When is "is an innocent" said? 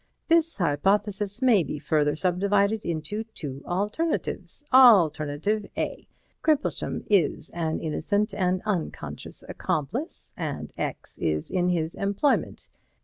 7.07-8.33